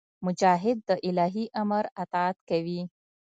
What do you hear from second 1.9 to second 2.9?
اطاعت کوي.